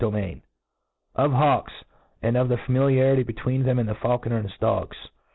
Of 1.13 1.31
Hawks 1.33 1.73
^ 1.73 1.83
and 2.23 2.35
of 2.35 2.49
the 2.49 2.57
Familiarity 2.57 3.21
between 3.21 3.65
thenk 3.65 3.79
and 3.81 3.87
the 3.87 3.93
Faulcaner 3.93 4.37
and 4.37 4.49
his 4.49 4.59
Dogs. 4.59 4.97